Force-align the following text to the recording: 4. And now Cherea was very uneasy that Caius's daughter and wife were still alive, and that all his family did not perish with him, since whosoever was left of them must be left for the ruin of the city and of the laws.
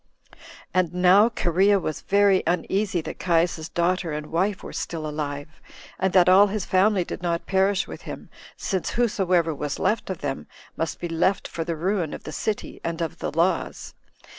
4. 0.31 0.37
And 0.73 0.93
now 0.95 1.29
Cherea 1.29 1.79
was 1.79 2.01
very 2.01 2.41
uneasy 2.47 3.01
that 3.01 3.19
Caius's 3.19 3.69
daughter 3.69 4.11
and 4.11 4.31
wife 4.31 4.63
were 4.63 4.73
still 4.73 5.05
alive, 5.07 5.47
and 5.99 6.11
that 6.13 6.27
all 6.27 6.47
his 6.47 6.65
family 6.65 7.03
did 7.05 7.21
not 7.21 7.45
perish 7.45 7.87
with 7.87 8.01
him, 8.01 8.31
since 8.57 8.89
whosoever 8.97 9.53
was 9.53 9.77
left 9.77 10.09
of 10.09 10.21
them 10.21 10.47
must 10.75 10.99
be 10.99 11.07
left 11.07 11.47
for 11.47 11.63
the 11.63 11.75
ruin 11.75 12.15
of 12.15 12.23
the 12.23 12.31
city 12.31 12.81
and 12.83 12.99
of 12.99 13.19
the 13.19 13.31
laws. 13.31 13.93